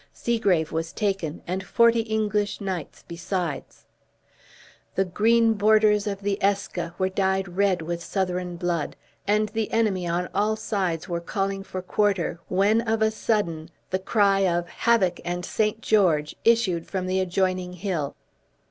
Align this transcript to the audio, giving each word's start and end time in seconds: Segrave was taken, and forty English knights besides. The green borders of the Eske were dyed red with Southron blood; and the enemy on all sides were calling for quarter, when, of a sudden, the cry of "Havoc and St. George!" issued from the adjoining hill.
Segrave 0.15 0.71
was 0.71 0.91
taken, 0.91 1.43
and 1.45 1.63
forty 1.63 1.99
English 1.99 2.59
knights 2.59 3.03
besides. 3.07 3.85
The 4.95 5.05
green 5.05 5.53
borders 5.53 6.07
of 6.07 6.21
the 6.23 6.41
Eske 6.41 6.89
were 6.97 7.07
dyed 7.07 7.47
red 7.55 7.83
with 7.83 8.03
Southron 8.03 8.55
blood; 8.55 8.95
and 9.27 9.49
the 9.49 9.71
enemy 9.71 10.07
on 10.07 10.27
all 10.33 10.55
sides 10.55 11.07
were 11.07 11.21
calling 11.21 11.61
for 11.61 11.83
quarter, 11.83 12.39
when, 12.47 12.81
of 12.81 13.03
a 13.03 13.11
sudden, 13.11 13.69
the 13.91 13.99
cry 13.99 14.39
of 14.39 14.67
"Havoc 14.67 15.19
and 15.23 15.45
St. 15.45 15.81
George!" 15.81 16.35
issued 16.43 16.87
from 16.87 17.05
the 17.05 17.19
adjoining 17.19 17.73
hill. 17.73 18.15